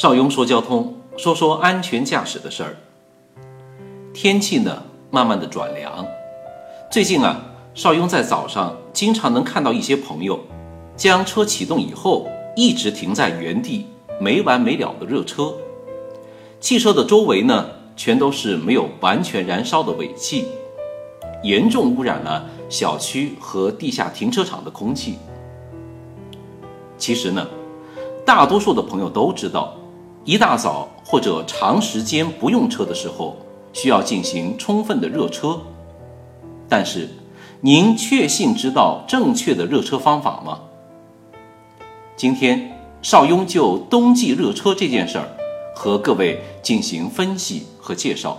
[0.00, 2.74] 邵雍说交通，说说安全驾驶的事儿。
[4.14, 6.06] 天气呢，慢慢的转凉。
[6.90, 7.44] 最近啊，
[7.74, 10.40] 邵雍在早上经常能看到一些朋友，
[10.96, 12.26] 将车启动以后，
[12.56, 13.84] 一直停在原地，
[14.18, 15.52] 没完没了的热车。
[16.60, 20.46] 汽车的周围呢，全都是没有完全燃烧的尾气，
[21.42, 25.18] 严重污染了小区和地下停车场的空气。
[26.96, 27.46] 其实呢，
[28.24, 29.74] 大多数的朋友都知道，
[30.24, 33.36] 一大早或者长时间不用车的时候，
[33.72, 35.60] 需要进行充分的热车。
[36.68, 37.08] 但是，
[37.62, 40.60] 您确信知道正确的热车方法吗？
[42.16, 45.28] 今天，邵雍就冬季热车这件事儿，
[45.74, 48.38] 和各位进行分析和介绍。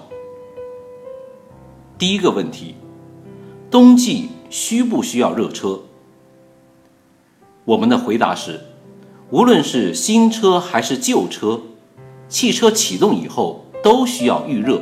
[1.98, 2.75] 第一个问题，
[3.71, 5.81] 冬季需不需要热车？
[7.65, 8.61] 我们的回答是，
[9.31, 11.61] 无论是新车还是旧车，
[12.31, 14.82] 汽车启动以后都需要预热。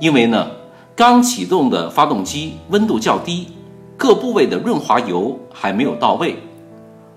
[0.00, 0.50] 因为呢，
[0.96, 3.46] 刚启动的发动机温度较低，
[3.96, 6.36] 各部位的润滑油还没有到位。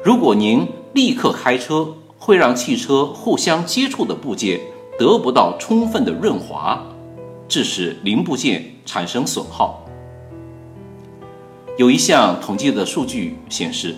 [0.04, 1.88] 如果您立刻开车，
[2.20, 4.62] 会让汽车互相接触的部件
[5.00, 6.80] 得不到充分的润滑，
[7.48, 9.84] 致使零部件产生损耗。
[11.78, 13.96] 有一项统计的数据显示，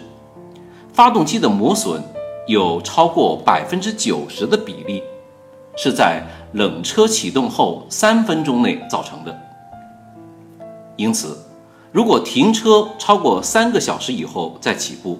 [0.94, 2.02] 发动机的磨损
[2.48, 5.04] 有超过百分之九十的比例
[5.76, 9.40] 是在冷车启动后三分钟内造成的。
[10.98, 11.38] 因此，
[11.92, 15.20] 如果停车超过三个小时以后再起步，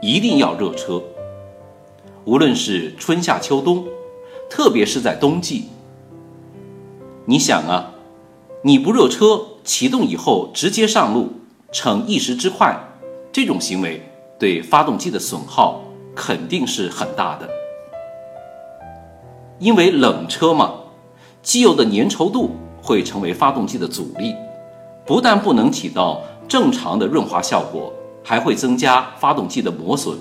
[0.00, 1.02] 一定要热车。
[2.24, 3.84] 无论是春夏秋冬，
[4.48, 5.68] 特别是在冬季，
[7.26, 7.92] 你想啊，
[8.62, 11.32] 你不热车，启动以后直接上路。
[11.72, 12.76] 逞一时之快，
[13.30, 14.02] 这种行为
[14.40, 15.80] 对发动机的损耗
[16.14, 17.48] 肯定是很大的。
[19.58, 20.72] 因为冷车嘛，
[21.42, 22.50] 机油的粘稠度
[22.82, 24.34] 会成为发动机的阻力，
[25.04, 27.92] 不但不能起到正常的润滑效果，
[28.24, 30.16] 还会增加发动机的磨损，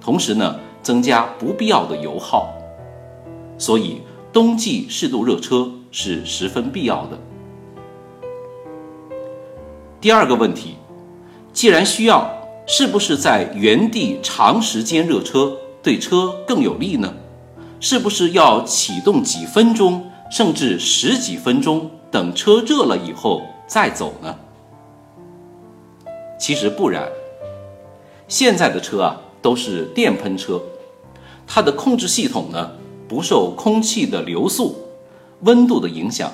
[0.00, 2.52] 同时呢，增加不必要的油耗。
[3.56, 7.18] 所以，冬季适度热车是十分必要的。
[10.00, 10.76] 第二个问题。
[11.54, 12.28] 既然需要，
[12.66, 17.14] 是不是在原地长时间热车对车更有利呢？
[17.78, 24.36] 是不是要启动几分钟，甚至十几分钟，等车热了以后再走呢？
[26.38, 27.08] 其实不然。
[28.26, 30.62] 现在的车啊都是电喷车，
[31.46, 32.72] 它的控制系统呢
[33.06, 34.76] 不受空气的流速、
[35.40, 36.32] 温度的影响，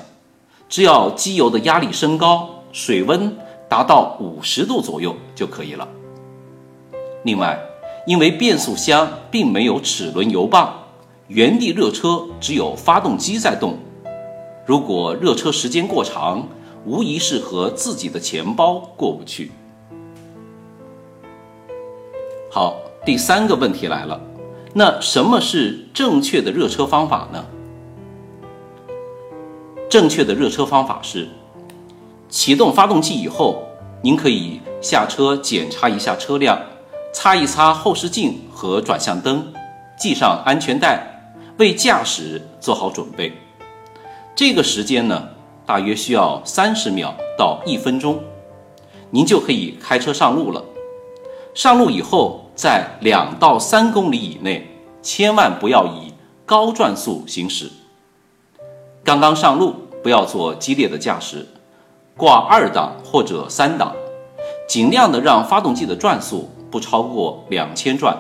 [0.68, 3.36] 只要机油的压力升高，水温。
[3.68, 5.86] 达到五十度左右就可以了。
[7.22, 7.58] 另外，
[8.06, 10.68] 因为变速箱并没有齿轮油泵，
[11.28, 13.78] 原地热车只有发动机在动。
[14.66, 16.48] 如果热车时间过长，
[16.86, 19.50] 无疑是和自己的钱包过不去。
[22.50, 24.20] 好，第三个问题来了，
[24.72, 27.44] 那什么是正确的热车方法呢？
[29.88, 31.28] 正确的热车方法是。
[32.28, 33.64] 启动发动机以后，
[34.02, 36.60] 您可以下车检查一下车辆，
[37.12, 39.52] 擦一擦后视镜和转向灯，
[39.98, 43.32] 系上安全带，为驾驶做好准备。
[44.34, 45.28] 这个时间呢，
[45.66, 48.20] 大约需要三十秒到一分钟，
[49.10, 50.64] 您就可以开车上路了。
[51.52, 54.70] 上路以后，在两到三公里以内，
[55.02, 56.14] 千万不要以
[56.46, 57.70] 高转速行驶。
[59.02, 61.46] 刚刚上路，不要做激烈的驾驶。
[62.16, 63.94] 挂二档或者三档，
[64.68, 68.16] 尽量的让发动机的转速不超过两千转。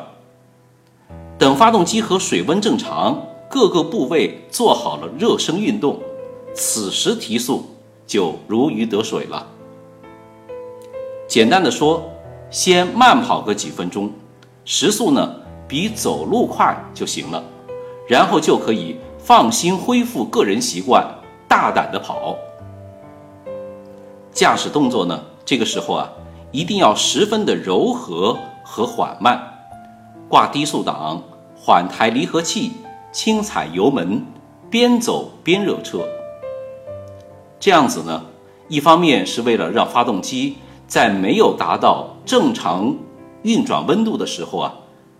[1.38, 5.98] 等发动机和水温正常，各个部位做好了热身运动，
[6.52, 7.64] 此时提速
[8.06, 9.46] 就如鱼得水了。
[11.26, 12.02] 简单的说，
[12.50, 14.10] 先慢跑个几分钟，
[14.64, 15.36] 时速呢
[15.68, 17.42] 比走路快就行了，
[18.08, 21.06] 然后就可以放心恢复个人习惯，
[21.48, 22.36] 大胆的跑。
[24.32, 25.22] 驾驶动作呢？
[25.44, 26.10] 这个时候啊，
[26.52, 28.36] 一定要十分的柔和
[28.72, 29.66] 和缓慢，
[30.28, 31.20] 挂低速档，
[31.56, 32.70] 缓抬离合器，
[33.10, 34.24] 轻踩油门，
[34.70, 36.06] 边走边热车。
[37.58, 38.26] 这样子呢，
[38.68, 42.94] 一方面是为了让发动机在没有达到正常
[43.42, 44.74] 运转温度的时候啊，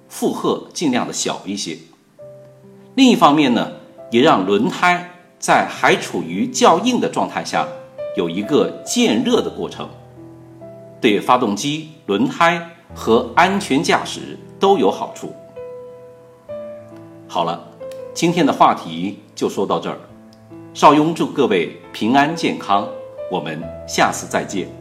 [0.09, 1.77] 负荷尽量的小一些；
[2.95, 3.73] 另一方面呢，
[4.13, 5.11] 也让轮胎
[5.41, 7.67] 在还处于较硬的状态下。
[8.17, 9.89] 有一个渐热的过程，
[11.01, 15.35] 对发动机、轮胎和安全驾驶都有好处。
[17.29, 17.61] 好了，
[18.13, 19.97] 今天的话题就说到这儿。
[20.75, 22.89] 邵雍祝各位平安健康，
[23.31, 24.80] 我们下次再见。